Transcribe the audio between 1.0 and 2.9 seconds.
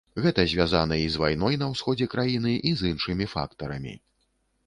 і з вайной на ўсходзе краіны, і